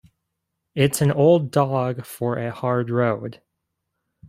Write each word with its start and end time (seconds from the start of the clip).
It's 0.73 0.99
an 1.03 1.11
old 1.11 1.51
dog 1.51 2.07
for 2.07 2.39
a 2.39 2.49
hard 2.49 2.89
road. 2.89 3.39